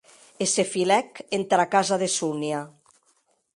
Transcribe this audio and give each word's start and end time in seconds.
E 0.43 0.45
se 0.53 0.63
filèc 0.73 1.09
entara 1.39 1.67
casa 1.75 1.95
de 2.05 2.09
Sonia. 2.17 2.61